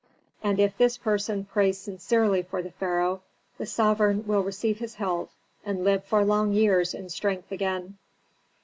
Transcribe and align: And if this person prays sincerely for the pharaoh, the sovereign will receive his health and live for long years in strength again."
And 0.41 0.59
if 0.59 0.75
this 0.75 0.97
person 0.97 1.45
prays 1.45 1.77
sincerely 1.77 2.41
for 2.41 2.63
the 2.63 2.71
pharaoh, 2.71 3.21
the 3.59 3.67
sovereign 3.67 4.25
will 4.25 4.41
receive 4.41 4.79
his 4.79 4.95
health 4.95 5.29
and 5.63 5.83
live 5.83 6.03
for 6.05 6.25
long 6.25 6.53
years 6.53 6.95
in 6.95 7.07
strength 7.07 7.51
again." 7.51 7.99